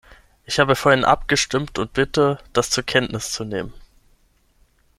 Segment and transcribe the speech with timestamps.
[0.45, 3.71] Ich habe vorhin abgestimmt und bitte, das zur Kenntnis zu nehmen.